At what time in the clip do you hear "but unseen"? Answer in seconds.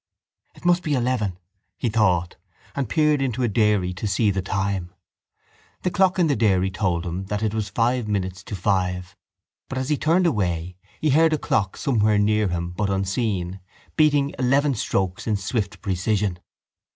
12.71-13.59